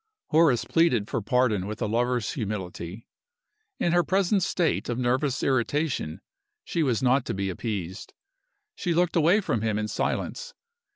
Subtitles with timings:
[0.29, 3.05] Horace pleaded for pardon with a lover's humility.
[3.77, 6.21] In her present state of nervous irritation
[6.63, 8.15] she was not to be appeased.
[8.73, 10.55] She looked away from him in silence.